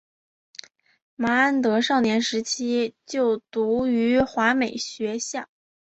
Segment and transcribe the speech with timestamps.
[1.15, 5.47] 麻安德少年时期就读于华美学校。